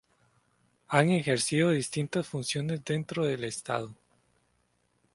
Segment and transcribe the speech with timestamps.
[0.87, 3.93] Ha ejercido distintas funciones dentro del Estado.